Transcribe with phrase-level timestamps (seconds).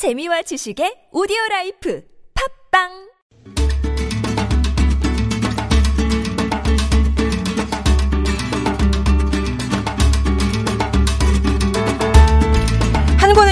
[0.00, 2.00] 재미와 지식의 오디오 라이프.
[2.32, 3.09] 팟빵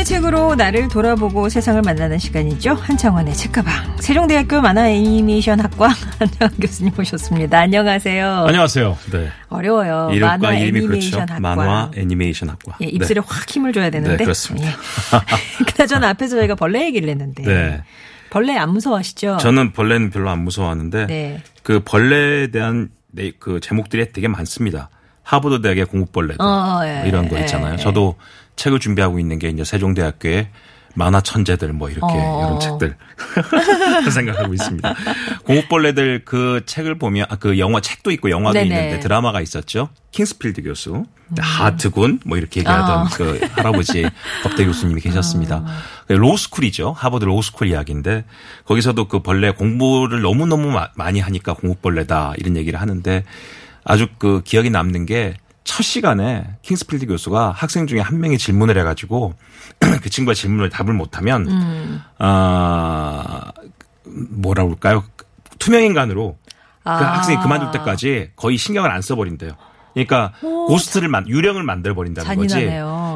[0.08, 2.72] 책으로 나를 돌아보고 세상을 만나는 시간이죠.
[2.72, 3.98] 한창완의 책가방.
[3.98, 5.88] 세종대학교 만화 애니메이션 학과
[6.18, 7.58] 한창완 교수님 모셨습니다.
[7.58, 8.26] 안녕하세요.
[8.48, 8.98] 안녕하세요.
[9.12, 9.28] 네.
[9.50, 10.08] 어려워요.
[10.18, 11.34] 만화 애니메이션 그렇죠.
[11.34, 11.40] 학과.
[11.40, 12.78] 만화 애니메이션 학과.
[12.80, 13.26] 예, 입술에 네.
[13.28, 14.16] 확 힘을 줘야 되는데.
[14.16, 14.68] 네, 그렇습니다.
[14.68, 14.72] 예.
[15.76, 17.42] 그나저나 앞에서 저희가 벌레 얘기를 했는데.
[17.42, 17.82] 네.
[18.30, 19.36] 벌레 안 무서워하시죠?
[19.42, 21.42] 저는 벌레는 별로 안 무서워하는데 네.
[21.62, 24.88] 그 벌레에 대한 네, 그 제목들이 되게 많습니다.
[25.28, 27.74] 하버드 대학의 공부벌레들 어, 예, 뭐 이런 거 예, 있잖아요.
[27.74, 27.76] 예.
[27.76, 28.16] 저도
[28.58, 30.48] 책을 준비하고 있는 게 이제 세종대학교의
[30.94, 32.58] 만화 천재들 뭐 이렇게 어.
[32.58, 32.96] 이런 책들
[34.10, 34.94] 생각하고 있습니다.
[35.44, 38.66] 공부벌레들 그 책을 보면 아, 그 영화 책도 있고 영화도 네네.
[38.66, 39.90] 있는데 드라마가 있었죠.
[40.10, 41.04] 킹스필드 교수,
[41.38, 43.08] 하트군 뭐 이렇게 얘기하던 아.
[43.12, 44.08] 그 할아버지
[44.42, 45.64] 법대 교수님이 계셨습니다.
[46.08, 46.92] 그 로스쿨이죠.
[46.96, 48.24] 하버드 로스쿨 이야기인데
[48.64, 53.24] 거기서도 그 벌레 공부를 너무 너무 마- 많이 하니까 공부벌레다 이런 얘기를 하는데
[53.84, 55.34] 아주 그 기억에 남는 게
[55.68, 59.34] 첫 시간에 킹스필드 교수가 학생 중에 한 명이 질문을 해가지고
[60.02, 62.02] 그 친구가 질문을 답을 못하면 음.
[62.16, 63.52] 아
[64.04, 65.04] 뭐라 그럴까요?
[65.58, 66.38] 투명 인간으로
[66.82, 67.18] 그 아.
[67.18, 69.52] 학생이 그만둘 때까지 거의 신경을 안 써버린대요.
[70.06, 72.54] 그러니까 ghost를 만 유령을 만들어 버린다는 거지.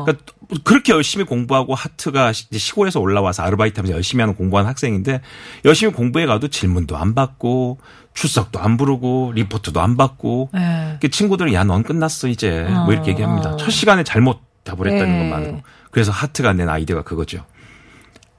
[0.05, 0.25] 그러니까
[0.65, 5.21] 그렇게 열심히 공부하고 하트가 시- 시골에서 올라와서 아르바이트하면서 열심히 하는 공부하는 학생인데
[5.65, 7.79] 열심히 공부해 가도 질문도 안 받고
[8.15, 10.99] 출석도 안 부르고 리포트도 안 받고 예.
[11.01, 13.57] 그 친구들은 야 넌 끝났어 이제 뭐 이렇게 얘기합니다.
[13.57, 15.19] 첫 시간에 잘못 답을 했다는 네.
[15.31, 15.63] 것만으로.
[15.91, 17.45] 그래서 하트가 낸 아이디어가 그거죠.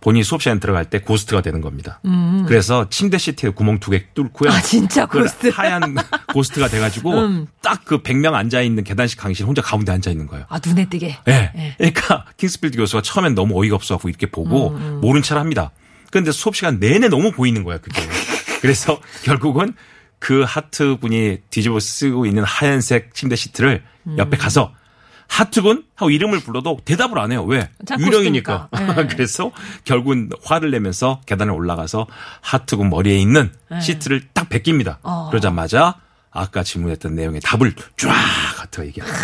[0.04, 2.02] 본인이 수업 시간에 들어갈 때 ghost가 되는 겁니다.
[2.46, 4.50] 그래서 침대 시트에 구멍 두 개 뚫고요.
[4.50, 4.54] 음.
[4.54, 5.48] 아, 진짜 그걸 ghost.
[5.48, 5.96] 하얀
[6.34, 7.48] ghost가 돼가지고 음.
[7.62, 10.46] 딱그 100명 앉아 있는 계단식 강의실 혼자 가운데 앉아 있는 거예요.
[10.50, 11.20] 아, 눈에 띄게.
[11.30, 11.76] 예.
[11.78, 15.72] 그러니까 킹스필드 교수가 처음엔 너무 어이가 없어갖고 이렇게 보고 음, 모른 척을 합니다.
[16.12, 18.02] 그런데 수업 시간 내내 너무 보이는 거야 그게.
[18.62, 19.74] 그래서 결국은
[20.20, 24.18] 그 하트군이 뒤집어 쓰고 있는 하얀색 침대 시트를 음.
[24.18, 24.74] 옆에 가서
[25.34, 27.44] 하트군 하고 이름을 불러도 대답을 안 해요.
[27.44, 27.68] 왜?
[27.88, 28.70] 자, 유령이니까.
[28.80, 29.08] 예.
[29.10, 29.52] 그래서
[29.84, 32.06] 결국은 화를 내면서 계단에 올라가서
[32.42, 33.52] 하트군 머리에 있는
[33.82, 34.92] 시트를 딱 벗깁니다.
[34.92, 35.02] 예.
[35.02, 35.30] 어.
[35.32, 35.96] 그러자마자
[36.30, 38.12] 아까 질문했던 내용의 답을 쫙
[38.60, 39.20] 하트가 얘기합니다.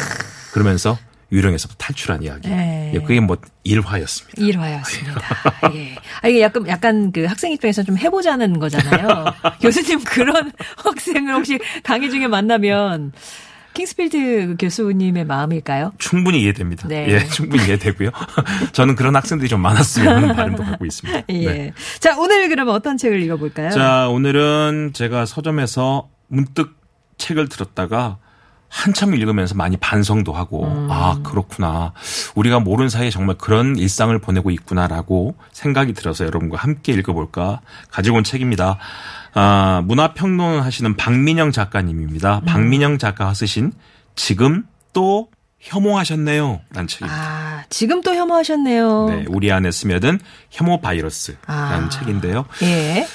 [0.52, 0.98] 그러면서
[1.32, 2.50] 유령에서부터 탈출한 이야기.
[2.50, 2.92] 네.
[2.96, 4.42] 예, 그게 뭐 일화였습니다.
[4.42, 5.22] 일화였습니다.
[5.76, 5.96] 예.
[6.24, 9.26] 아, 이게 약간, 약간 그 학생 입장에서 좀 해보자는 거잖아요.
[9.62, 13.12] 교수님 그런 학생을 혹시 강의 중에 만나면
[13.74, 15.94] 킹스필드 교수님의 마음일까요?
[15.98, 16.88] 충분히 이해됩니다.
[16.88, 17.08] 네.
[17.10, 18.10] 예, 충분히 이해되고요.
[18.74, 21.24] 저는 그런 학생들이 좀 많았으면 하는 바람도 갖고 있습니다.
[21.30, 21.46] 예.
[21.46, 21.74] 네.
[22.00, 23.70] 자, 오늘 그러면 어떤 책을 읽어볼까요?
[23.72, 26.76] 자, 오늘은 제가 서점에서 문득
[27.18, 28.18] 책을 들었다가
[28.70, 30.88] 한참 읽으면서 많이 반성도 하고, 음.
[30.92, 31.94] 아, 그렇구나.
[32.36, 38.24] 우리가 모르는 사이에 정말 그런 일상을 보내고 있구나라고 생각이 들어서 여러분과 함께 읽어볼까 가지고 온
[38.24, 38.78] 책입니다.
[39.34, 42.40] 아, 문화평론 하시는 박민영 작가님입니다.
[42.40, 42.46] 음.
[42.46, 43.72] 박민영 작가가 쓰신
[44.16, 44.64] 지금
[44.94, 45.30] 또
[45.60, 46.62] 혐오하셨네요.
[46.72, 47.22] 라는 책입니다.
[47.22, 49.06] 아, 지금 또 혐오하셨네요.
[49.10, 50.20] 네, 우리 안에 스며든
[50.50, 51.90] 혐오 바이러스라는 아.
[51.90, 52.46] 책인데요.
[52.64, 53.06] 예.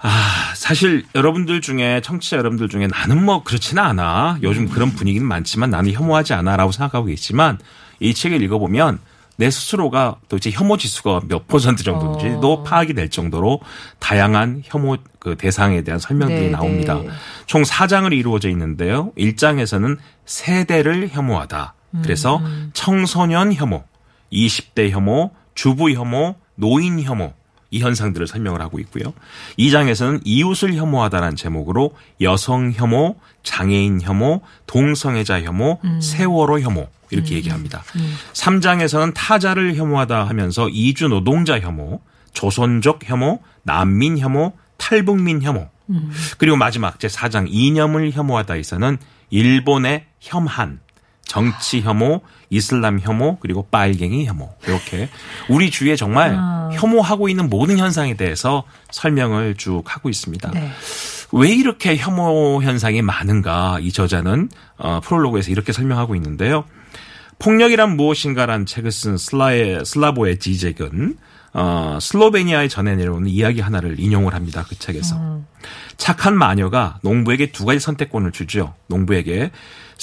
[0.00, 4.38] 아, 사실 여러분들 중에 청취자 여러분들 중에 나는 뭐 그렇지는 않아.
[4.42, 7.58] 요즘 그런 분위기는 많지만 나는 혐오하지 않아라고 생각하고 있지만
[8.00, 8.98] 이 책을 읽어보면
[9.36, 12.62] 내 스스로가 또 이제 혐오 지수가 몇 퍼센트 정도인지도 어.
[12.62, 13.60] 파악이 될 정도로
[13.98, 16.94] 다양한 혐오 그 대상에 대한 설명들이 네, 나옵니다.
[16.94, 17.08] 네.
[17.46, 19.12] 총 4장을 이루어져 있는데요.
[19.18, 21.74] 1장에서는 세대를 혐오하다.
[22.02, 23.84] 그래서 음, 청소년 혐오,
[24.32, 27.32] 20대 혐오, 주부 혐오, 노인 혐오
[27.74, 29.12] 이 현상들을 설명을 하고 있고요.
[29.58, 37.82] 2장에서는 이웃을 혐오하다라는 제목으로 여성 혐오, 장애인 혐오, 동성애자 혐오, 세월호 혐오 이렇게 얘기합니다.
[38.32, 42.00] 3장에서는 타자를 혐오하다 하면서 이주 노동자 혐오,
[42.32, 45.68] 조선족 혐오, 난민 혐오, 탈북민 혐오.
[46.38, 48.98] 그리고 마지막 제 4장 이념을 혐오하다에서는
[49.30, 50.80] 일본의 혐한,
[51.24, 52.20] 정치 혐오,
[52.50, 54.54] 이슬람 혐오, 그리고 빨갱이 혐오.
[54.66, 55.08] 이렇게
[55.48, 56.36] 우리 주위에 정말
[56.72, 60.50] 혐오하고 있는 모든 현상에 대해서 설명을 쭉 하고 있습니다.
[60.52, 60.70] 네.
[61.32, 66.64] 왜 이렇게 혐오 현상이 많은가 이 저자는 어, 프롤로그에서 이렇게 설명하고 있는데요.
[67.38, 71.16] 폭력이란 무엇인가라는 책을 쓴 슬라의 슬라보의 지젝은
[71.52, 74.64] 어, 슬로베니아에 전해 내려오는 이야기 하나를 인용을 합니다.
[74.68, 75.40] 그 책에서.
[75.96, 78.74] 착한 마녀가 농부에게 두 가지 선택권을 주죠.
[78.88, 79.50] 농부에게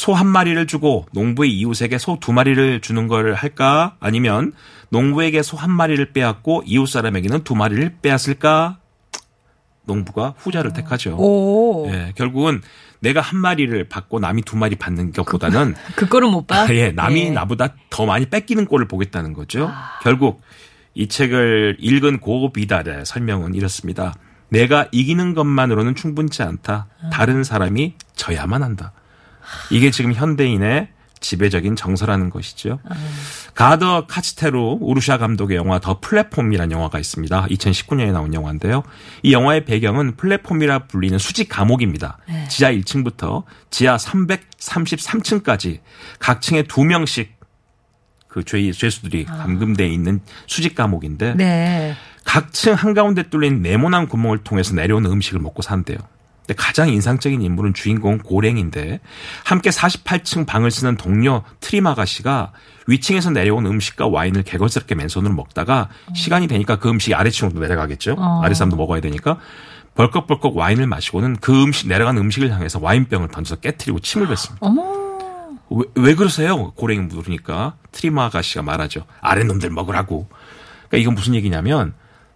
[0.01, 3.95] 소 한 마리를 주고 농부의 이웃에게 소 두 마리를 주는 걸 할까?
[3.99, 4.51] 아니면
[4.89, 8.79] 농부에게 소 한 마리를 빼앗고 이웃 사람에게는 두 마리를 빼앗을까?
[9.85, 11.15] 농부가 후자를 택하죠.
[11.19, 11.87] 오.
[11.91, 12.61] 예, 결국은
[12.99, 16.65] 내가 한 마리를 받고 남이 두 마리 받는 것보다는 그거를 못 봐?
[16.73, 17.29] 예, 남이 예.
[17.29, 19.71] 나보다 더 많이 뺏기는 꼴을 보겠다는 거죠.
[20.01, 20.41] 결국
[20.95, 24.15] 이 책을 읽은 고 비달의 설명은 이렇습니다.
[24.49, 26.87] 내가 이기는 것만으로는 충분치 않다.
[27.11, 28.93] 다른 사람이 져야만 한다.
[29.69, 30.89] 이게 지금 현대인의
[31.21, 32.79] 지배적인 정서라는 것이죠.
[33.53, 37.45] 가더 카치테로 우르샤 감독의 영화 더 플랫폼이라는 영화가 있습니다.
[37.45, 38.83] 2019년에 나온 영화인데요.
[39.21, 42.17] 이 영화의 배경은 플랫폼이라 불리는 수직 감옥입니다.
[42.49, 45.79] 지하 1층부터 지하 333층까지
[46.19, 47.39] 각 층에 두 명씩
[48.27, 51.93] 그 죄, 죄수들이 감금돼 있는 수직 감옥인데 네.
[52.23, 55.97] 각층 한가운데 뚫린 네모난 구멍을 통해서 내려오는 음식을 먹고 산대요.
[56.51, 58.99] 근데 가장 인상적인 인물은 주인공 고랭인데
[59.45, 62.51] 함께 48층 방을 쓰는 동료 트림 아가씨가
[62.87, 68.15] 위층에서 내려온 음식과 와인을 개걸스럽게 맨손으로 먹다가 시간이 되니까 그 음식이 아래층으로 내려가겠죠.
[68.17, 68.41] 어.
[68.43, 69.37] 아래 사람도 먹어야 되니까
[69.95, 74.65] 벌컥벌컥 와인을 마시고는 그 음식 내려간 음식을 향해서 와인병을 던져서 깨뜨리고 침을 뱉습니다.
[74.65, 74.81] 어머.
[75.69, 76.71] 왜, 왜 그러세요?
[76.71, 79.05] 고랭이 물으니까 트리마 아가씨가 말하죠.
[79.21, 80.27] 아랫놈들 먹으라고.
[80.89, 81.93] 그러니까 이건 무슨 얘기냐면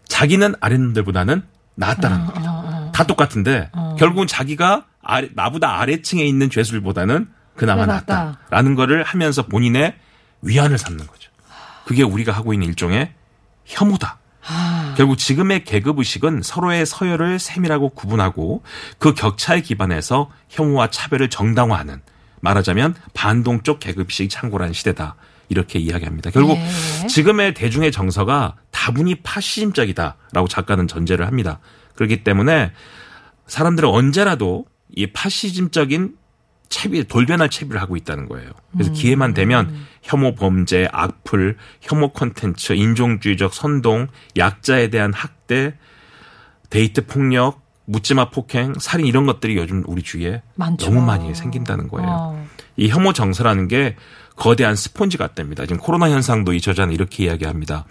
[0.08, 1.44] 자기는 아랫놈들보다는
[1.76, 2.65] 낫다는 겁니다.
[2.96, 3.70] 다 똑같은데
[4.00, 7.28] 결국은 자기가 아래, 나보다 아래층에 있는 죄수들보다는
[7.58, 8.16] 그나마 낫다.
[8.16, 9.96] 낫다 라는 거를 하면서 본인의
[10.42, 11.30] 위안을 삼는 거죠.
[11.86, 13.12] 그게 우리가 하고 있는 일종의
[13.66, 14.20] 혐오다.
[14.96, 18.64] 결국 지금의 계급 의식은 서로의 서열을 세밀하고 구분하고
[18.98, 22.02] 그 격차에 기반해서 혐오와 차별을 정당화하는
[22.40, 25.16] 말하자면 반동적 계급식 창고라는 시대다.
[25.50, 26.32] 이렇게 이야기합니다.
[26.32, 27.08] 결국 네.
[27.08, 31.60] 지금의 대중의 정서가 다분히 파시즘적이다라고 작가는 전제를 합니다.
[31.96, 32.72] 그렇기 때문에
[33.48, 34.66] 사람들은 언제라도
[34.96, 36.16] 이 파시즘적인
[36.70, 38.50] 채비 돌변할 채비를 하고 있다는 거예요.
[38.74, 45.76] 그래서 기회만 되면 혐오 범죄, 악플, 혐오 콘텐츠, 인종주의적 선동, 약자에 대한 학대,
[46.70, 50.88] 데이트 폭력, 묻지마 폭행, 살인 이런 것들이 요즘 우리 주위에 많죠.
[50.88, 52.10] 너무 많이 생긴다는 거예요.
[52.10, 52.48] 어.
[52.78, 53.96] 이 혐오 정서라는 게
[54.36, 55.66] 거대한 스폰지 같답니다.
[55.66, 57.86] 지금 코로나 현상도 이 저자는 이렇게 이야기합니다.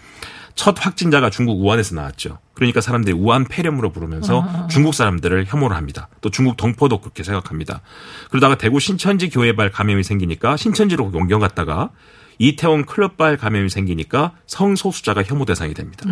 [0.55, 2.39] 첫 확진자가 중국 우한에서 나왔죠.
[2.53, 6.07] 그러니까 사람들이 우한 폐렴으로 부르면서 중국 사람들을 혐오를 합니다.
[6.21, 7.81] 또 중국 동포도 그렇게 생각합니다.
[8.29, 11.91] 그러다가 대구 신천지 교회발 감염이 생기니까 신천지로 옮겨 갔다가
[12.39, 16.05] 이태원 클럽발 감염이 생기니까 성소수자가 혐오 대상이 됩니다.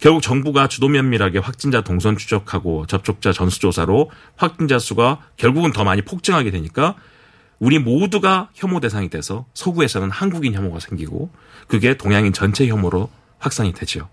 [0.00, 6.50] 결국 정부가 주도 면밀하게 확진자 동선 추적하고 접촉자 전수조사로 확진자 수가 결국은 더 많이 폭증하게
[6.50, 6.96] 되니까
[7.60, 11.30] 우리 모두가 혐오 대상이 돼서 서구에서는 한국인 혐오가 생기고
[11.68, 13.08] 그게 동양인 전체 혐오로
[13.44, 14.08] 확산이 되죠.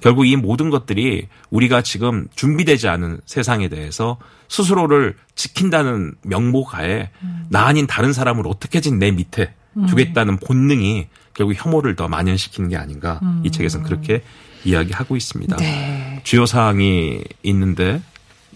[0.00, 4.18] 결국 이 모든 것들이 우리가 지금 준비되지 않은 세상에 대해서
[4.48, 7.10] 스스로를 지킨다는 명목 하에
[7.48, 9.54] 나 아닌 다른 사람을 어떻게든 내 밑에
[9.88, 14.22] 두겠다는 본능이 결국 혐오를 더 만연시키는 게 아닌가 이 책에서는 그렇게
[14.64, 15.56] 이야기하고 있습니다.
[15.56, 16.20] 네.
[16.24, 18.02] 주요 사항이 있는데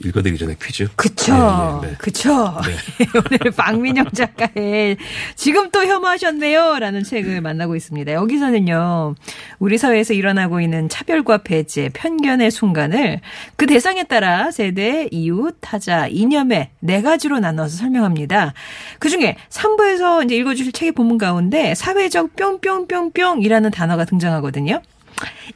[0.04, 0.88] 읽어드리기 전에 퀴즈.
[0.96, 1.32] 그쵸.
[1.32, 1.96] 네, 네, 네.
[1.98, 2.32] 그쵸.
[3.14, 4.96] 오늘 박민영 작가의
[5.36, 6.78] 지금 또 혐오하셨네요.
[6.78, 8.12] 라는 책을 만나고 있습니다.
[8.12, 9.14] 여기서는요,
[9.58, 13.20] 우리 사회에서 일어나고 있는 차별과 배제, 편견의 순간을
[13.56, 18.54] 그 대상에 따라 세대, 이웃, 타자, 이념의 네 가지로 나눠서 설명합니다.
[18.98, 24.80] 그 중에 3부에서 이제 읽어주실 책의 본문 가운데 사회적 뿅뿅뿅뿅이라는 단어가 등장하거든요.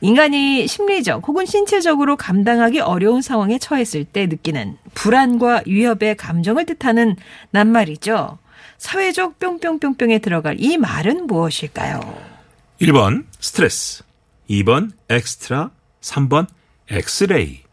[0.00, 7.16] 인간이 심리적 혹은 신체적으로 감당하기 어려운 상황에 처했을 때 느끼는 불안과 위협의 감정을 뜻하는
[7.50, 8.38] 낱말이죠.
[8.78, 12.00] 사회적 뿅뿅뿅뿅에 들어갈 이 말은 무엇일까요?
[12.80, 14.02] 1번 스트레스,
[14.50, 15.70] 2번 엑스트라,
[16.02, 16.46] 3번
[16.90, 17.65] 엑스레이.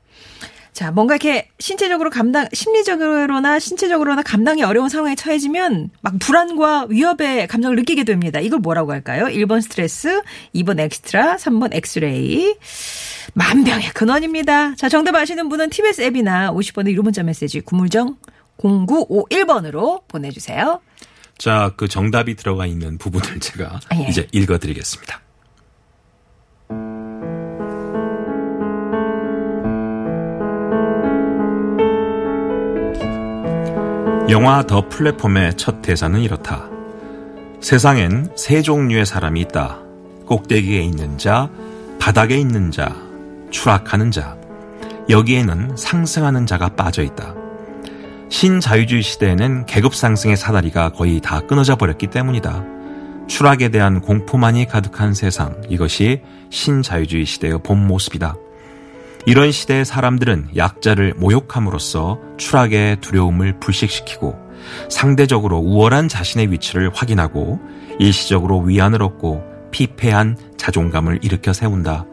[0.73, 7.75] 자, 뭔가 이렇게 신체적으로 감당, 심리적으로나 신체적으로나 감당이 어려운 상황에 처해지면 막 불안과 위협의 감정을
[7.77, 8.39] 느끼게 됩니다.
[8.39, 9.25] 이걸 뭐라고 할까요?
[9.25, 10.21] 1번 스트레스,
[10.55, 12.55] 2번 엑스트라, 3번 엑스레이.
[13.35, 14.75] 만병의 근원입니다.
[14.75, 18.17] 자, 정답 아시는 분은 TBS 앱이나 50원의 유료 문자 메시지 우물정
[18.57, 20.81] 0951번으로 보내주세요.
[21.37, 24.07] 자, 그 정답이 들어가 있는 부분을 제가 아, 예.
[24.09, 25.22] 이제 읽어드리겠습니다.
[34.29, 36.69] 영화 더 플랫폼의 첫 대사는 이렇다.
[37.59, 39.79] 세상엔 세 종류의 사람이 있다.
[40.25, 41.49] 꼭대기에 있는 자,
[41.99, 42.95] 바닥에 있는 자,
[43.51, 44.37] 추락하는 자.
[45.09, 47.35] 여기에는 상승하는 자가 빠져 있다.
[48.29, 52.63] 신자유주의 시대에는 계급 상승의 사다리가 거의 다 끊어져 버렸기 때문이다.
[53.27, 58.35] 추락에 대한 공포만이 가득한 세상, 이것이 신자유주의 시대의 본 모습이다.
[59.25, 64.37] 이런 시대의 사람들은 약자를 모욕함으로써 추락의 두려움을 불식시키고
[64.89, 67.59] 상대적으로 우월한 자신의 위치를 확인하고
[67.99, 72.05] 일시적으로 위안을 얻고 피폐한 자존감을 일으켜 세운다.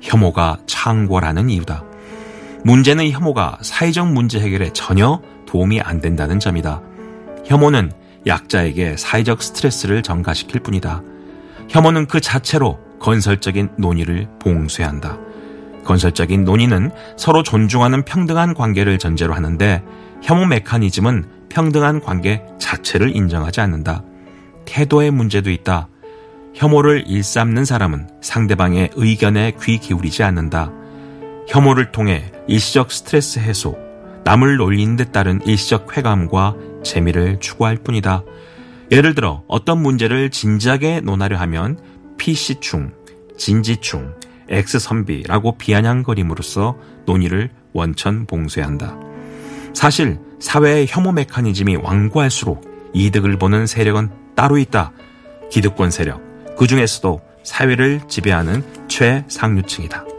[0.00, 1.84] 혐오가 창궐하는 이유다.
[2.64, 6.82] 문제는 혐오가 사회적 문제 해결에 전혀 도움이 안 된다는 점이다.
[7.44, 7.90] 혐오는
[8.26, 11.02] 약자에게 사회적 스트레스를 전가시킬 뿐이다.
[11.68, 15.18] 혐오는 그 자체로 건설적인 논의를 봉쇄한다.
[15.84, 19.82] 건설적인 논의는 서로 존중하는 평등한 관계를 전제로 하는데
[20.22, 24.04] 혐오 메커니즘은 평등한 관계 자체를 인정하지 않는다.
[24.66, 25.88] 태도의 문제도 있다.
[26.54, 30.70] 혐오를 일삼는 사람은 상대방의 의견에 귀 기울이지 않는다.
[31.48, 33.76] 혐오를 통해 일시적 스트레스 해소,
[34.24, 38.22] 남을 놀리는 데 따른 일시적 쾌감과 재미를 추구할 뿐이다.
[38.92, 41.78] 예를 들어 어떤 문제를 진지하게 논하려 하면
[42.18, 42.92] PC충,
[43.36, 44.14] 진지충,
[44.50, 46.76] X선비라고 비아냥거림으로써
[47.06, 48.98] 논의를 원천 봉쇄한다.
[49.72, 54.92] 사실 사회의 혐오 메커니즘이 완고할수록 이득을 보는 세력은 따로 있다.
[55.50, 56.20] 기득권 세력.
[56.58, 60.09] 그 중에서도 사회를 지배하는 최상류층이다.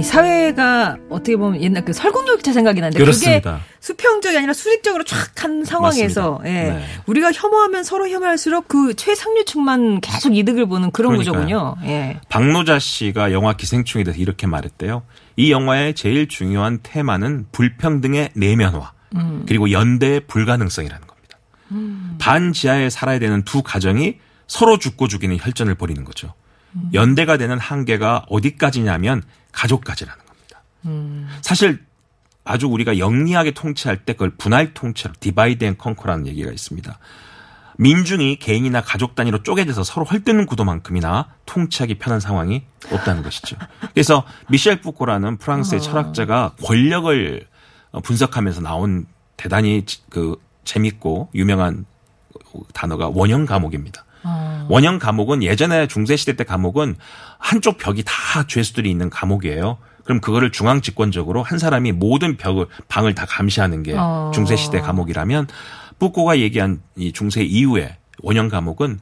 [0.00, 3.52] 이 사회가 어떻게 보면 옛날 그 설국열차 생각이 나는데 그렇습니다.
[3.52, 6.40] 그게 수평적이 아니라 수직적으로 쫙 한 상황에서.
[6.44, 6.48] 예.
[6.48, 6.84] 네.
[7.06, 11.32] 우리가 혐오하면 서로 혐오할수록 그 최상류층만 계속 이득을 보는 그런 그러니까요.
[11.32, 11.76] 구조군요.
[11.84, 12.20] 예.
[12.28, 15.02] 박노자 씨가 영화 기생충에 대해서 이렇게 말했대요.
[15.36, 18.92] 이 영화의 제일 중요한 테마는 불평등의 내면화
[19.46, 21.38] 그리고 연대의 불가능성이라는 겁니다.
[22.18, 24.16] 반지하에 살아야 되는 두 가정이
[24.46, 26.34] 서로 죽고 죽이는 혈전을 벌이는 거죠.
[26.94, 29.22] 연대가 되는 한계가 어디까지냐면
[29.52, 30.60] 가족까지라는 겁니다.
[31.42, 31.84] 사실
[32.44, 36.98] 아주 우리가 영리하게 통치할 때 그걸 분할 통치로 divide and conquer라는 얘기가 있습니다.
[37.78, 43.56] 민중이 개인이나 가족 단위로 쪼개져서 서로 헐뜯는 구도만큼이나 통치하기 편한 상황이 없다는 것이죠.
[43.94, 47.46] 그래서 미셸 푸코라는 프랑스의 철학자가 권력을
[47.92, 51.86] 어, 분석하면서 나온 대단히 지- 그 재밌고 유명한
[52.74, 54.04] 단어가 원형 감옥입니다.
[54.70, 56.94] 원형 감옥은 예전에 중세 시대 때 감옥은
[57.38, 59.78] 한쪽 벽이 다 죄수들이 있는 감옥이에요.
[60.04, 64.30] 그럼 그거를 중앙 집권적으로 한 사람이 모든 벽을 방을 다 감시하는 게 어.
[64.32, 65.48] 중세 시대 감옥이라면
[65.98, 69.00] 푸코가 얘기한 이 중세 이후에 원형 감옥은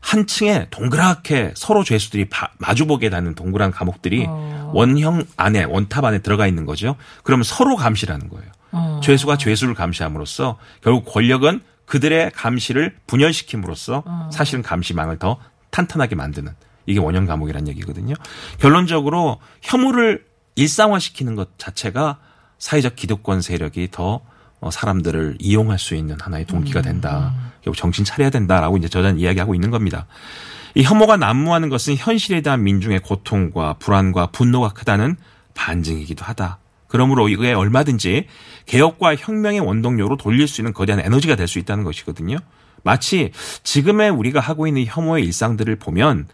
[0.00, 4.70] 한 층에 동그랗게 서로 죄수들이 바- 마주보게 되는 동그란 감옥들이 어.
[4.74, 6.96] 원형 안에 원탑 안에 들어가 있는 거죠.
[7.24, 8.50] 그러면 서로 감시하는 거예요.
[8.72, 9.00] 어.
[9.02, 14.30] 죄수가 죄수를 감시함으로써 결국 권력은 그들의 감시를 분열시킴으로써 어.
[14.32, 15.38] 사실은 감시망을 더
[15.70, 16.52] 탄탄하게 만드는
[16.86, 18.14] 이게 원형 감옥이라는 얘기거든요.
[18.58, 22.18] 결론적으로 혐오를 일상화시키는 것 자체가
[22.58, 24.20] 사회적 기득권 세력이 더
[24.60, 27.34] 어, 사람들을 이용할 수 있는 하나의 동기가 된다.
[27.62, 30.06] 결국 정신 차려야 된다라고 이제 저자는 이야기하고 있는 겁니다.
[30.74, 35.16] 이 혐오가 난무하는 것은 현실에 대한 민중의 고통과 불안과 분노가 크다는
[35.54, 36.58] 반증이기도 하다.
[36.88, 38.26] 그러므로 이거에 얼마든지
[38.66, 42.36] 개혁과 혁명의 원동력으로 돌릴 수 있는 거대한 에너지가 될 수 있다는 것이거든요.
[42.82, 46.26] 마치 지금의 우리가 하고 있는 혐오의 일상들을 보면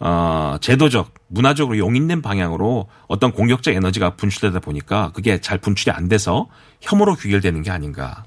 [0.00, 6.48] 어, 제도적, 문화적으로 용인된 방향으로 어떤 공격적 에너지가 분출되다 보니까 그게 잘 분출이 안 돼서
[6.80, 8.24] 혐오로 귀결되는 게 아닌가.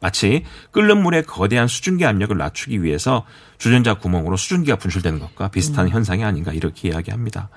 [0.00, 3.24] 마치 끓는 물에 거대한 수증기 압력을 낮추기 위해서
[3.58, 7.48] 주전자 구멍으로 수증기가 분출되는 것과 비슷한 현상이 아닌가 이렇게 이야기합니다.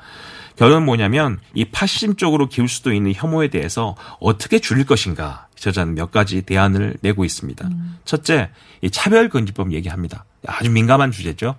[0.60, 6.12] 결론은 뭐냐면 이 파시즘 쪽으로 기울 수도 있는 혐오에 대해서 어떻게 줄일 것인가 저자는 몇
[6.12, 7.70] 가지 대안을 내고 있습니다.
[8.04, 8.50] 첫째,
[8.82, 10.26] 이 차별금지법 얘기합니다.
[10.46, 11.56] 아주 민감한 주제죠.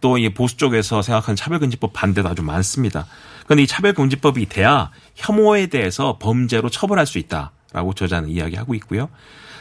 [0.00, 3.06] 또 이 보수 쪽에서 생각하는 차별금지법 반대도 아주 많습니다.
[3.44, 9.08] 그런데 이 차별금지법이 돼야 혐오에 대해서 범죄로 처벌할 수 있다라고 저자는 이야기하고 있고요.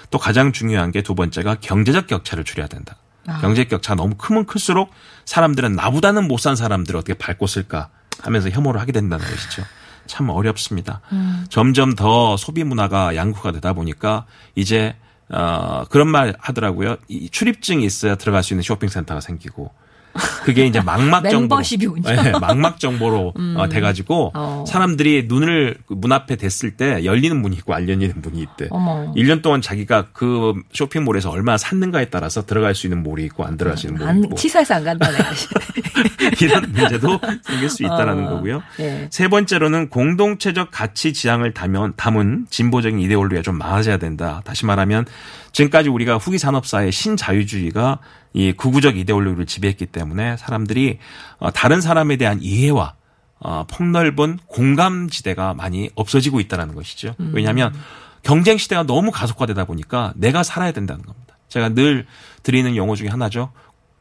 [0.09, 2.97] 또 가장 중요한 게 두 번째가 경제적 격차를 줄여야 된다.
[3.39, 4.91] 경제적 격차가 너무 크면 클수록
[5.25, 7.89] 사람들은 나보다는 못 산 사람들을 어떻게 밟고 쓸까
[8.21, 9.63] 하면서 혐오를 하게 된다는 것이죠.
[10.07, 11.01] 참 어렵습니다.
[11.49, 14.25] 점점 더 소비 문화가 양극화가 되다 보니까
[14.55, 14.95] 이제
[15.29, 16.97] 어 그런 말 하더라고요.
[17.07, 19.71] 이 출입증이 있어야 들어갈 수 있는 쇼핑센터가 생기고
[20.43, 22.09] 그게 이제 망막 멤버십이군요.
[22.09, 24.65] 네, 망막 정보로 어, 돼가지고 어.
[24.67, 28.67] 사람들이 눈을 그문 앞에 댔을 때 열리는 문이 있고 안 열리는 문이 있대.
[28.71, 29.13] 어머.
[29.13, 33.77] 1년 동안 자기가 그 쇼핑몰에서 얼마나 샀는가에 따라서 들어갈 수 있는 몰이 있고 안 들어갈
[33.77, 35.17] 수 있는 몰이 안 있고 치사해서 안 간다네.
[36.41, 38.63] 이런 문제도 생길 수 있다라는 어, 거고요.
[38.79, 39.07] 예.
[39.11, 44.41] 세 번째로는 공동체적 가치 지향을 담은, 담은 진보적인 이데올로기가 좀 많아져야 된다.
[44.43, 45.05] 다시 말하면
[45.51, 47.99] 지금까지 우리가 후기 산업사의 신자유주의가
[48.33, 50.99] 이 구구적 이데올로기를 지배했기 때문에 사람들이
[51.39, 52.93] 어, 다른 사람에 대한 이해와
[53.39, 57.15] 어, 폭넓은 공감 지대가 많이 없어지고 있다는 것이죠.
[57.33, 57.73] 왜냐하면
[58.23, 61.37] 경쟁 시대가 너무 가속화되다 보니까 내가 살아야 된다는 겁니다.
[61.49, 62.05] 제가 늘
[62.43, 63.51] 드리는 용어 중에 하나죠.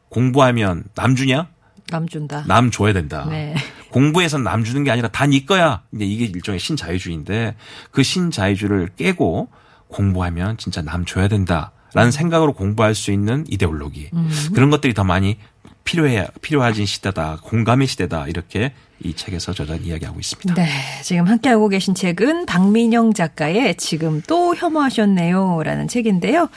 [0.09, 1.47] 공부하면 남 주냐?
[1.89, 2.43] 남 준다.
[2.47, 3.25] 남 줘야 된다.
[3.29, 3.55] 네.
[3.91, 5.81] 공부해서는 남 주는 게 아니라 다네 거야.
[5.93, 7.55] 이제 이게 일종의 신자유주의인데
[7.91, 9.49] 그 신자유주의를 깨고
[9.87, 14.09] 공부하면 진짜 남 줘야 된다 라는 생각으로 공부할 수 있는 이데올로기
[14.53, 15.37] 그런 것들이 더 많이
[15.83, 17.39] 필요해 필요하진 시대다.
[17.43, 18.27] 공감의 시대다.
[18.27, 18.71] 이렇게
[19.03, 20.53] 이 책에서 저자는 이야기하고 있습니다.
[20.53, 20.69] 네,
[21.01, 25.63] 지금 함께하고 계신 책은 박민영 작가의 지금 또 혐오하셨네요.
[25.63, 26.49] 라는 책인데요.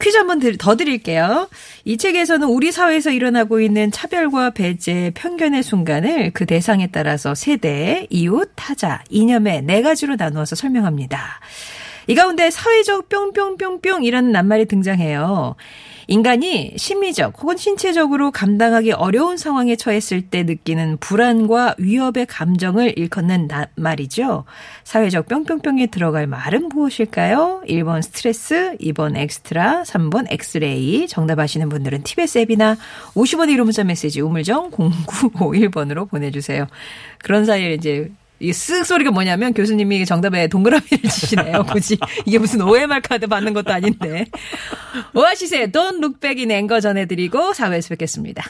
[0.00, 1.48] 퀴즈 한번 더 드릴게요.
[1.84, 8.50] 이 책에서는 우리 사회에서 일어나고 있는 차별과 배제, 편견의 순간을 그 대상에 따라서 세대, 이웃,
[8.56, 11.40] 타자, 이념의 네 가지로 나누어서 설명합니다.
[12.10, 15.54] 이 가운데 사회적 뿅뿅뿅뿅이라는 낱말이 등장해요.
[16.08, 24.42] 인간이 심리적 혹은 신체적으로 감당하기 어려운 상황에 처했을 때 느끼는 불안과 위협의 감정을 일컫는 말이죠.
[24.82, 27.62] 사회적 뿅뿅뿅에 들어갈 말은 무엇일까요?
[27.68, 31.06] 1번 스트레스, 2번 엑스트라, 3번 엑스레이.
[31.06, 32.76] 정답 아시는 분들은 TBS 앱이나
[33.14, 36.66] 50원의 유료 문자 메시지 우물정 0951번으로 보내주세요.
[37.18, 41.64] 그런 사이에 이제 이 쓱 소리가 뭐냐면 교수님이 정답에 동그라미를 치시네요.
[41.70, 44.24] 굳이 이게 무슨 OMR 카드 받는 것도 아닌데.
[45.14, 48.42] 오아시스의 Don't Look Back in Anger 전해드리고 4회에서 뵙겠습니다.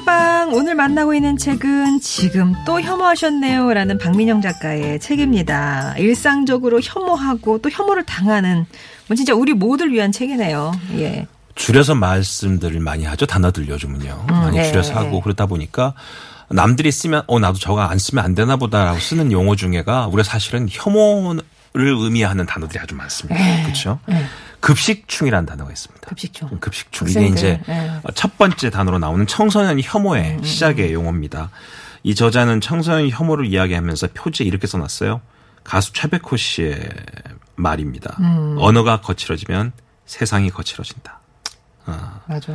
[0.00, 5.94] 책가방 오늘 만나고 있는 책은 지금 또 혐오하셨네요 라는 박민영 작가의 책입니다.
[5.98, 8.66] 일상적으로 혐오하고 또 혐오를 당하는
[9.08, 10.72] 뭐 진짜 우리 모두를 위한 책이네요.
[10.98, 11.26] 예.
[11.54, 13.26] 줄여서 말씀들을 많이 하죠.
[13.26, 14.26] 단어들 요즘은요.
[14.28, 14.70] 음, 많이 네.
[14.70, 15.94] 줄여서 하고 그러다 보니까
[16.48, 20.68] 남들이 쓰면 어 나도 저거 안 쓰면 안 되나 보다라고 쓰는 용어 중에가 우리가 사실은
[20.70, 21.42] 혐오를
[21.74, 23.42] 의미하는 단어들이 아주 많습니다.
[23.42, 23.62] 네.
[23.64, 23.98] 그렇죠?
[24.06, 24.24] 네.
[24.60, 26.06] 급식충이라는 단어가 있습니다.
[26.08, 26.60] 급식충.
[26.60, 27.08] 급식충.
[27.08, 28.00] 이게 이제 네.
[28.14, 31.50] 첫 번째 단어로 나오는 청소년 혐오의 음, 시작의 용어입니다.
[32.02, 35.20] 이 저자는 청소년 혐오를 이야기하면서 표지에 이렇게 써놨어요.
[35.64, 36.88] 가수 최백호 씨의
[37.56, 38.16] 말입니다.
[38.20, 38.56] 음.
[38.58, 39.72] 언어가 거칠어지면
[40.06, 41.20] 세상이 거칠어진다.
[42.26, 42.52] 맞아.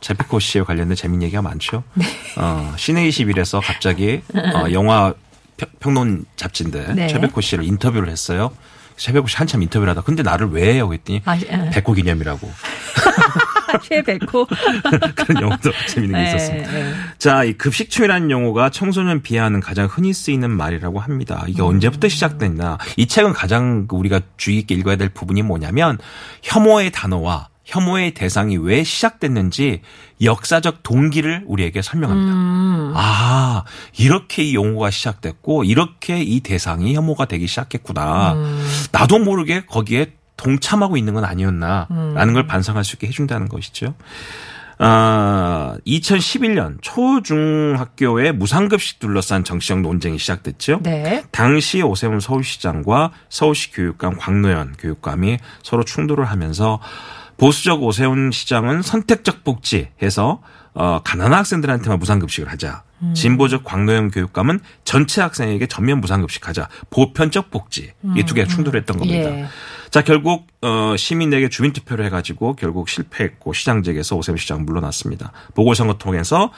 [0.00, 1.82] 제피코 씨에 관련된 재밌는 얘기가 많죠.
[1.94, 2.04] 네.
[2.36, 5.14] 어, 시내 21에서 갑자기 어, 영화
[5.56, 7.06] 평- 평론 잡지인데 네.
[7.08, 8.52] 최백호 씨를 인터뷰를 했어요.
[8.96, 10.88] 최백호 씨 한참 인터뷰를 하다 근데 나를 왜 해요?
[10.88, 11.70] 그랬더니 아, 예.
[11.70, 12.50] 백호 기념이라고
[13.82, 14.46] 최백호.
[15.16, 16.70] 그런 용어도 재밌는 게 네, 있었습니다.
[16.70, 16.92] 네.
[17.18, 21.44] 자, 이 급식충이라는 용어가 청소년 비하하는 가장 흔히 쓰이는 말이라고 합니다.
[21.48, 21.68] 이게 음.
[21.68, 22.78] 언제부터 시작됐나?
[22.96, 25.98] 이 책은 가장 그 우리가 주의 깊게 읽어야 될 부분이 뭐냐면
[26.42, 29.80] 혐오의 단어와 혐오의 대상이 왜 시작됐는지
[30.22, 32.32] 역사적 동기를 우리에게 설명합니다.
[32.32, 32.92] 음.
[32.94, 33.64] 아,
[33.98, 38.34] 이렇게 이 용어가 시작됐고, 이렇게 이 대상이 혐오가 되기 시작했구나.
[38.34, 38.68] 음.
[38.92, 42.14] 나도 모르게 거기에 동참하고 있는 건 아니었나, 음.
[42.14, 43.94] 라는 걸 반성할 수 있게 해준다는 것이죠.
[44.78, 50.80] 아, 2011년 초중학교에 무상급식 둘러싼 정치적 논쟁이 시작됐죠.
[50.82, 51.22] 네.
[51.30, 56.80] 당시 오세훈 서울시장과 서울시 교육감 광노현 교육감이 서로 충돌을 하면서
[57.36, 60.40] 보수적 오세훈 시장은 선택적 복지 해서
[60.74, 62.82] 어, 가난한 학생들한테만 무상급식을 하자.
[63.14, 66.68] 진보적 광노현 교육감은 전체 학생에게 전면 무상급식하자.
[66.90, 67.92] 보편적 복지.
[68.16, 69.30] 이두 개가 충돌했던 겁니다.
[69.30, 69.46] 예.
[69.90, 75.32] 자 결국 어, 시민에게 주민투표를 해가지고 결국 실패했고 시장직에서 오세훈 시장 물러났습니다.
[75.54, 76.50] 보궐선거 통해서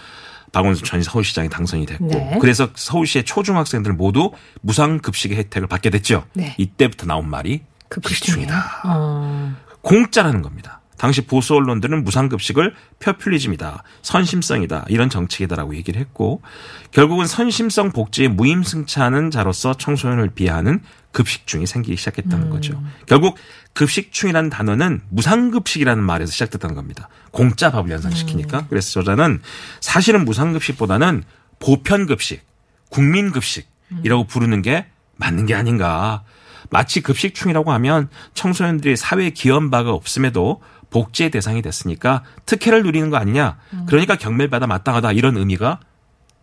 [0.53, 2.39] 박원순 전 서울시장이 당선이 됐고 네.
[2.41, 4.31] 그래서 서울시의 초중학생들 모두
[4.63, 6.25] 무상급식의 혜택을 받게 됐죠.
[6.33, 6.55] 네.
[6.59, 7.63] 이때부터 나온 말이.
[7.89, 8.83] 급식충이다.
[8.85, 9.57] 어.
[9.87, 10.81] 공짜라는 겁니다.
[10.99, 16.43] 당시 보수 언론들은 무상급식을 표퓰리즘이다, 선심성이다 이런 정책이다라고 얘기를 했고
[16.91, 20.81] 결국은 선심성 복지에 무임승차하는 자로서 청소년을 비하하는
[21.13, 22.83] 급식충이 생기기 시작했다는 거죠.
[23.07, 23.37] 결국
[23.75, 27.09] 급식충이라는 단어는 무상급식이라는 말에서 시작됐다는 겁니다.
[27.31, 28.67] 공짜 밥을 연상시키니까.
[28.69, 29.41] 그래서 저자는
[29.81, 31.23] 사실은 무상급식보다는
[31.61, 32.45] 보편급식,
[32.89, 36.25] 국민급식이라고 부르는 게 맞는 게 아닌가.
[36.71, 43.59] 마치 급식충이라고 하면 청소년들이 사회에 기여한 바가 없음에도 복지의 대상이 됐으니까 특혜를 누리는 거 아니냐.
[43.87, 45.81] 그러니까 경멸받아 마땅하다 이런 의미가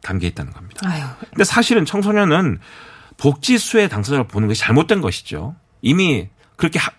[0.02, 0.82] 담겨 있다는 겁니다.
[0.90, 1.04] 아유.
[1.30, 2.60] 근데 사실은 청소년은
[3.18, 5.56] 복지수의 당사자를 보는 것이 잘못된 것이죠.
[5.82, 6.92] 이미 그렇게 하-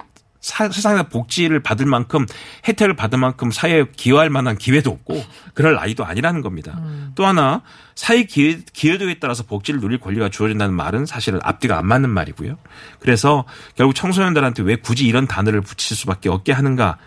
[0.45, 2.27] 사- 세상에서 복지를 받을 만큼
[2.69, 6.79] 혜택을 받을 만큼 사회에 기여할 만한 기회도 없고 그럴 나이도 아니라는 겁니다.
[7.15, 7.63] 또 하나
[7.95, 12.59] 사회 기회, 기여도에 따라서 복지를 누릴 권리가 주어진다는 말은 사실은 앞뒤가 안 맞는 말이고요.
[13.01, 16.99] 그래서 결국 청소년들한테 왜 굳이 이런 단어를 붙일 수밖에 없게 하는가.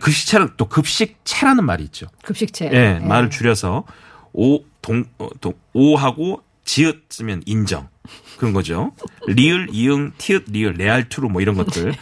[0.00, 2.06] 그 시체는 또 급식체라는 말이 있죠.
[2.24, 2.66] 급식체.
[2.66, 3.00] 예, 네.
[3.00, 3.84] 말을 줄여서
[4.34, 7.88] 오, 동, 어, 동, 오하고 지읒 쓰면 인정.
[8.38, 8.92] 그런 거죠.
[9.26, 11.94] 리을, 이응, 티읕, 리을, 레알, true 뭐 이런 것들.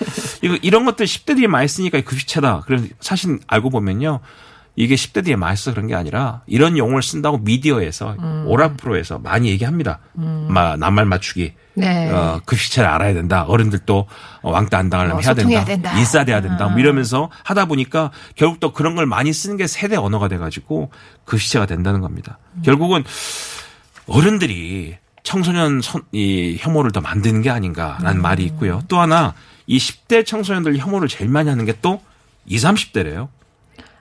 [0.43, 2.63] 이거, 이런 것들 10대들이 많이 쓰니까 급식체다.
[2.67, 4.21] 그래서 사실 알고 보면요.
[4.77, 8.45] 이게 10대들이 맛있어 그런 게 아니라 이런 용어를 쓴다고 미디어에서 음.
[8.49, 10.01] 오락프로에서 많이 얘기합니다.
[10.15, 11.55] 마, 낱말 맞추기.
[11.75, 12.11] 네.
[12.11, 13.45] 어, 급식체를 알아야 된다.
[13.45, 14.07] 어른들도
[14.43, 15.65] 어, 왕따 안 당하려면 어, 해야 된다.
[15.65, 15.99] 된다.
[15.99, 16.69] 인싸돼야 된다.
[16.69, 20.91] 뭐 이러면서 하다 보니까 결국 또 그런 걸 많이 쓰는 게 세대 언어가 돼가지고
[21.25, 22.39] 급식체가 된다는 겁니다.
[22.65, 23.05] 결국은
[24.07, 28.83] 어른들이 청소년 선, 이 혐오를 더 만드는 게 아닌가라는 말이 있고요.
[28.87, 29.35] 또 하나
[29.67, 32.01] 이 10대 청소년들 혐오를 제일 많이 하는 게 또
[32.47, 33.29] 20, 30대래요.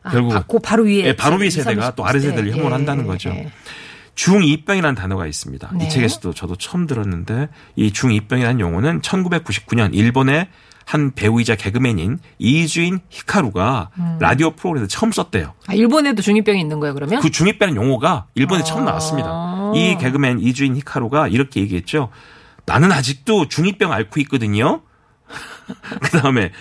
[0.04, 2.52] 아, 결국 바, 그 바로 위에 예, 바로 위 20, 세대가 30또 아래 세대를 예,
[2.52, 3.30] 혐오를 한다는 예, 거죠.
[3.30, 3.52] 예.
[4.16, 5.72] 중2병이라는 단어가 있습니다.
[5.74, 5.86] 네.
[5.86, 10.48] 이 책에서도 저도 처음 들었는데 이 중2병이라는 용어는 1999년 일본의
[10.86, 14.17] 한 배우이자 개그맨인 이주인 히카루가 음.
[14.19, 15.54] 라디오 프로그램에서 처음 썼대요.
[15.67, 17.22] 아, 일본에도 중이병이 있는 거예요, 그러면?
[17.22, 18.63] 그 중2병 용어가 일본에 아.
[18.63, 19.72] 처음 나왔습니다.
[19.76, 22.10] 이 개그맨 이주인 히카루가 이렇게 얘기했죠.
[22.65, 24.82] 나는 아직도 중2병 앓고 있거든요.
[26.02, 26.52] 그 다음에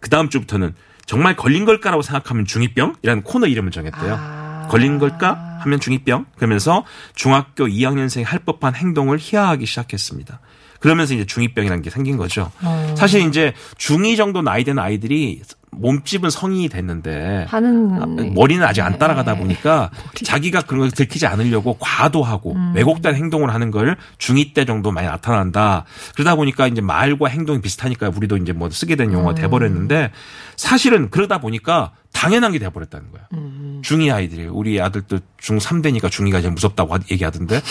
[0.00, 0.74] 그 다음 주부터는
[1.06, 4.16] 정말 걸린 걸까라고 생각하면 중2병이라는 코너 이름을 정했대요.
[4.18, 4.39] 아.
[4.70, 6.26] 걸린 걸까 하면 중2병.
[6.36, 10.40] 그러면서 중학교 2학년생이 할 법한 행동을 희화하기 시작했습니다.
[10.78, 12.50] 그러면서 이제 중2병이라는 게 생긴 거죠.
[12.62, 12.94] 어.
[12.96, 19.36] 사실 이제 중2 정도 나이 된 아이들이 몸집은 성인이 됐는데 하는 머리는 아직 안 따라가다
[19.36, 19.90] 보니까
[20.24, 22.72] 자기가 그런 걸 들키지 않으려고 과도하고 음.
[22.74, 25.84] 왜곡된 행동을 하는 걸 중2 때 정도 많이 나타난다.
[26.14, 30.10] 그러다 보니까 이제 말과 행동이 비슷하니까 우리도 이제 뭐 쓰게 된 용어가 돼버렸는데
[30.56, 33.22] 사실은 그러다 보니까 당연한 게 돼버렸다는 거야.
[33.34, 33.80] 음.
[33.84, 37.62] 중2 아이들이 우리 아들도 중3 되니까 중2가 제일 무섭다고 하- 얘기하던데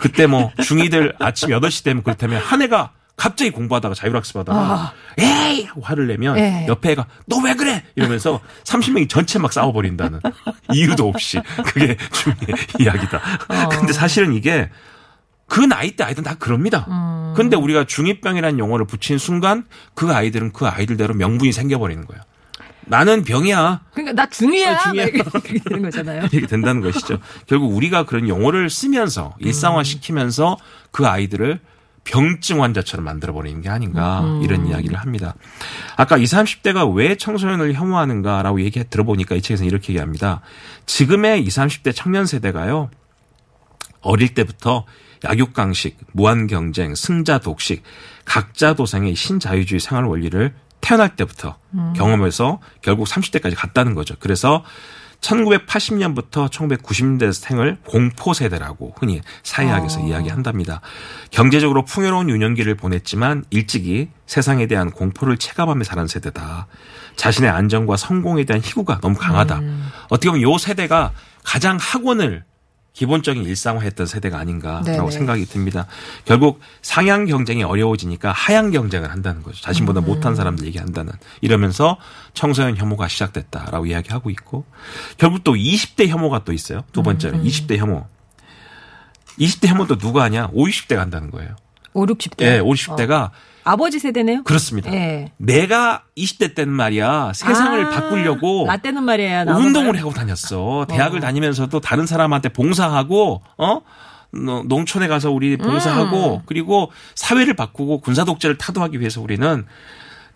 [0.00, 5.80] 그때 뭐 중2들 아침 8시 되면 그렇다면 한 애가 갑자기 공부하다가 자율학습 하다가 에이 하고
[5.82, 6.66] 화를 내면 예.
[6.68, 10.20] 옆에 애가 너 왜 그래 이러면서 30명이 전체 막 싸워버린다는
[10.72, 13.20] 이유도 없이 그게 중2의 이야기다.
[13.70, 14.70] 근데 사실은 이게
[15.46, 17.32] 그 나이 때 아이들은 다 그럽니다.
[17.36, 22.20] 근데 우리가 중2병이라는 용어를 붙인 순간 그 아이들은 그 아이들대로 명분이 생겨버리는 거야.
[22.86, 23.80] 나는 병이야.
[23.92, 24.72] 그러니까 나 중이야.
[24.74, 25.04] 어, 중이야.
[25.06, 26.20] 이렇게 되는 거잖아요.
[26.32, 27.18] 이렇게 된다는 것이죠.
[27.46, 30.56] 결국 우리가 그런 용어를 쓰면서 일상화 시키면서
[30.90, 31.60] 그 아이들을
[32.04, 35.34] 병증 환자처럼 만들어버리는 게 아닌가 이런 이야기를 합니다.
[35.96, 40.40] 아까 20, 30대가 왜 청소년을 혐오하는가라고 얘기 들어보니까 이 책에서는 이렇게 얘기합니다.
[40.86, 42.90] 지금의 20, 30대 청년 세대가요.
[44.00, 44.84] 어릴 때부터
[45.24, 47.82] 약육강식, 무한경쟁, 승자 독식,
[48.26, 51.56] 각자 도생의 신자유주의 생활 원리를 태어날 때부터
[51.96, 54.14] 경험해서 결국 30대까지 갔다는 거죠.
[54.20, 54.62] 그래서
[55.24, 60.80] 1980년부터 1990년대 생을 공포 세대라고 흔히 사회학에서 이야기한답니다.
[61.30, 66.66] 경제적으로 풍요로운 유년기를 보냈지만 일찍이 세상에 대한 공포를 체감하며 자란 세대다.
[67.16, 69.60] 자신의 안정과 성공에 대한 희구가 너무 강하다.
[70.10, 72.44] 어떻게 보면 요 세대가 가장 학원을
[72.94, 75.10] 기본적인 일상화했던 세대가 아닌가라고 네네.
[75.10, 75.86] 생각이 듭니다.
[76.24, 79.60] 결국 상향 경쟁이 어려워지니까 하향 경쟁을 한다는 거죠.
[79.62, 80.04] 자신보다 음.
[80.06, 81.98] 못한 사람들 얘기한다는 이러면서
[82.32, 84.64] 청소년 혐오가 시작됐다라고 이야기하고 있고
[85.18, 86.84] 결국 또 20대 혐오가 또 있어요.
[86.92, 87.44] 두 번째는 음.
[87.44, 88.06] 20대 혐오.
[89.40, 90.48] 20대 혐오도 누가 하냐?
[90.52, 91.56] 5, 60대가 한다는 거예요.
[91.94, 92.44] 5, 60대.
[92.44, 93.30] 예, 5, 60대가
[93.64, 94.42] 아버지 세대네요?
[94.44, 94.92] 그렇습니다.
[94.92, 95.32] 예.
[95.38, 99.44] 내가 20대 때는 말이야 세상을 아, 바꾸려고 나 때는 말이야.
[99.44, 100.02] 운동을 거야?
[100.02, 100.86] 하고 다녔어.
[100.88, 103.80] 대학을 다니면서도 다른 사람한테 봉사하고 어
[104.32, 106.42] 노- 농촌에 가서 우리 봉사하고 음.
[106.46, 109.64] 그리고 사회를 바꾸고 군사 독재를 타도하기 위해서 우리는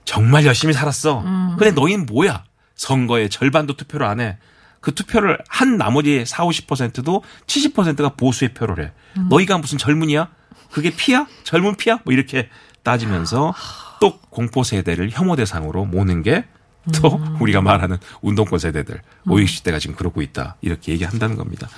[0.05, 1.21] 정말 열심히 살았어.
[1.21, 1.57] 음.
[1.59, 2.45] 근데 너희는 뭐야?
[2.77, 4.39] 선거의 절반도 투표를 안 해.
[4.81, 8.93] 그 투표를 한 나머지 4, 50%도 70%가 보수의 표를 해.
[9.19, 9.27] 음.
[9.29, 10.29] 너희가 무슨 젊은이야?
[10.71, 11.27] 그게 피야?
[11.45, 11.99] 젊은 피야?
[12.05, 12.49] 뭐 이렇게
[12.83, 13.55] 따지면서
[14.01, 17.41] 또 공포 세대를 혐오 대상으로 모는 게또 음.
[17.41, 20.57] 우리가 말하는 운동권 세대들 5, 60대가 지금 그러고 있다.
[20.61, 21.69] 이렇게 얘기한다는 겁니다.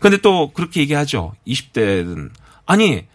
[0.00, 1.34] 근데 또 그렇게 얘기하죠.
[1.46, 2.30] 20대는
[2.66, 3.06] 아니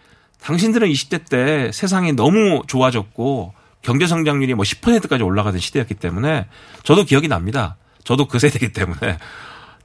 [0.42, 6.48] 당신들은 20대 때 세상이 너무 좋아졌고 경제 성장률이 뭐 10%까지 올라가던 시대였기 때문에
[6.84, 7.78] 저도 기억이 납니다.
[8.04, 9.18] 저도 그 세대이기 때문에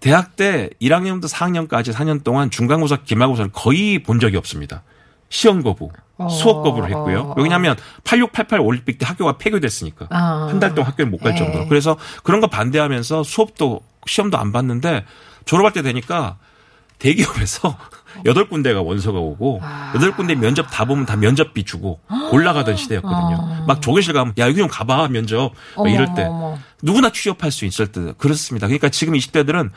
[0.00, 4.82] 대학 때 1학년부터 4학년까지 4년 동안 중간고사, 기말고사를 거의 본 적이 없습니다.
[5.28, 5.90] 시험 거부,
[6.28, 7.34] 수업 거부를 했고요.
[7.36, 10.48] 왜냐하면 86, 88 올림픽 때 학교가 폐교됐으니까 아.
[10.50, 11.38] 한달 동안 학교를 못갈 네.
[11.38, 11.68] 정도로.
[11.68, 15.04] 그래서 그런 거 반대하면서 수업도 시험도 안 봤는데
[15.44, 16.38] 졸업할 때 되니까
[16.98, 17.76] 대기업에서
[18.26, 19.92] 여덟 군데가 원서가 오고 아.
[19.94, 22.00] 여덟 군데 면접 다 보면 다 면접비 주고
[22.32, 23.64] 올라가던 시대였거든요.
[23.68, 26.28] 막 조교실 가면 야 여기 좀 가봐 면접 막 이럴 때.
[26.82, 28.66] 누구나 취업할 수 있을 때 그렇습니다.
[28.66, 29.70] 그러니까 지금 20대들은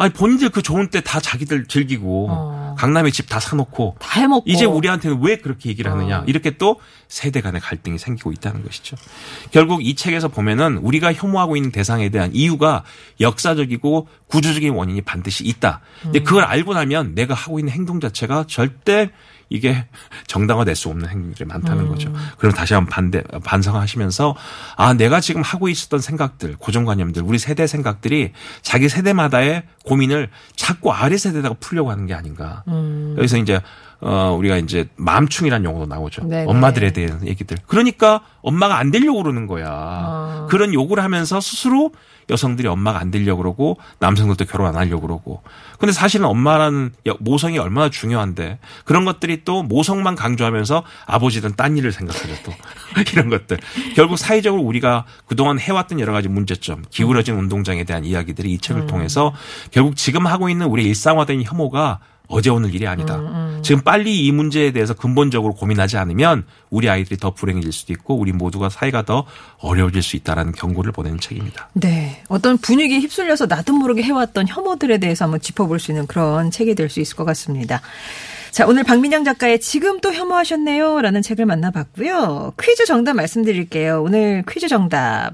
[0.00, 2.74] 아니 본인들 그 좋은 때 다 자기들 즐기고 어.
[2.78, 4.44] 강남에 집 다 사놓고 다 해먹고.
[4.46, 6.24] 이제 우리한테는 왜 그렇게 얘기를 하느냐 어.
[6.26, 8.96] 이렇게 또 세대 간의 갈등이 생기고 있다는 것이죠.
[9.50, 12.82] 결국 이 책에서 보면은 우리가 혐오하고 있는 대상에 대한 이유가
[13.20, 15.80] 역사적이고 구조적인 원인이 반드시 있다.
[16.02, 19.10] 근데 그걸 알고 나면 내가 하고 있는 행동 자체가 절대
[19.50, 19.84] 이게
[20.28, 21.88] 정당화될 수 없는 행위들이 많다는 음.
[21.88, 22.12] 거죠.
[22.38, 24.36] 그럼 다시 한번 반대 반성하시면서
[24.76, 28.32] 아 내가 지금 하고 있었던 생각들, 고정관념들, 우리 세대 생각들이
[28.62, 32.62] 자기 세대마다의 고민을 자꾸 아래 세대다가 풀려고 하는 게 아닌가.
[32.68, 33.16] 음.
[33.18, 33.60] 여기서 이제
[34.02, 36.24] 어 우리가 이제 맘충이라는 용어도 나오죠.
[36.24, 36.44] 네네.
[36.48, 37.58] 엄마들에 대한 얘기들.
[37.66, 39.66] 그러니까 엄마가 안 되려고 그러는 거야.
[39.68, 40.46] 아.
[40.48, 41.92] 그런 욕을 하면서 스스로
[42.30, 45.42] 여성들이 엄마가 안 되려고 그러고 남성들도 결혼 안 하려고 그러고.
[45.78, 51.90] 근데 사실은 엄마라는 여- 모성이 얼마나 중요한데 그런 것들이 또 모성만 강조하면서 아버지든 딴 일을
[51.92, 52.52] 생각하죠 또
[53.12, 53.58] 이런 것들.
[53.96, 59.34] 결국 사회적으로 우리가 그동안 해왔던 여러 가지 문제점, 기울어진 운동장에 대한 이야기들이 이 책을 통해서
[59.72, 61.98] 결국 지금 하고 있는 우리 일상화된 혐오가
[62.30, 63.20] 어제 오늘 일이 아니다.
[63.62, 68.32] 지금 빨리 이 문제에 대해서 근본적으로 고민하지 않으면 우리 아이들이 더 불행해질 수도 있고 우리
[68.32, 69.26] 모두가 사회가 더
[69.58, 71.68] 어려워질 수 있다라는 경고를 보내는 책입니다.
[71.74, 72.22] 네.
[72.28, 76.88] 어떤 분위기에 휩쓸려서 나도 모르게 해왔던 혐오들에 대해서 한번 짚어볼 수 있는 그런 책이 될
[76.88, 77.80] 수 있을 것 같습니다.
[78.50, 81.00] 자, 오늘 박민영 작가의 지금 또 혐오하셨네요.
[81.02, 82.54] 라는 책을 만나봤고요.
[82.60, 84.02] 퀴즈 정답 말씀드릴게요.
[84.02, 85.32] 오늘 퀴즈 정답.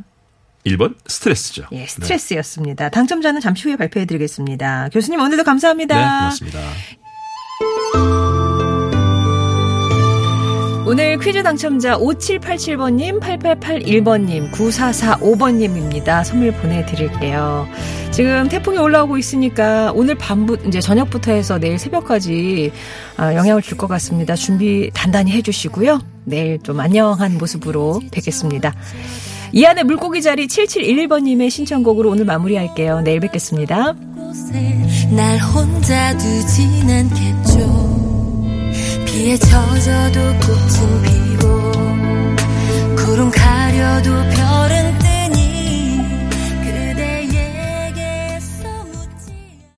[0.67, 1.65] 1번 스트레스죠.
[1.73, 1.87] 예, 네.
[1.87, 2.89] 스트레스였습니다.
[2.91, 4.89] 당첨자는 잠시 후에 발표해 드리겠습니다.
[4.93, 5.97] 교수님 오늘도 감사합니다.
[5.97, 6.61] 네, 고맙습니다.
[10.89, 16.23] 오늘 퀴즈 당첨자 5787번님, 8881번님, 9445번님입니다.
[16.23, 17.67] 선물 보내드릴게요.
[18.13, 22.71] 지금 태풍이 올라오고 있으니까 오늘 밤부, 이제 저녁부터 해서 내일 새벽까지
[23.17, 24.37] 아, 영향을 줄 것 같습니다.
[24.37, 26.01] 준비 단단히 해주시고요.
[26.25, 28.73] 내일 좀 안녕한 모습으로 뵙겠습니다.
[29.53, 33.01] 이 안에 물고기 자리 7711번님의 신청곡으로 오늘 마무리할게요.
[33.03, 33.95] 내일 뵙겠습니다.
[35.11, 37.97] 날 혼자 두진 않겠죠.
[39.07, 41.47] 비에 젖어도 꽃은 피고
[42.97, 44.66] 구름 가려도 별